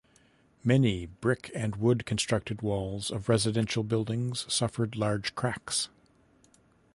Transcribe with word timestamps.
Many 0.63 1.05
brick 1.05 1.51
and 1.53 1.75
wood 1.75 2.07
constructed 2.07 2.63
walls 2.63 3.11
of 3.11 3.29
residential 3.29 3.83
buildings 3.83 4.51
suffered 4.51 4.95
large 4.95 5.35
cracks. 5.35 5.89